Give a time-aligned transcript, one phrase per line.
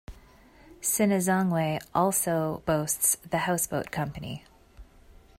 [0.81, 4.43] Sinazongwe also boasts The Houseboat Company.